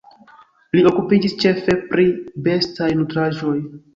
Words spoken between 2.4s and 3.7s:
bestaj nutraĵoj.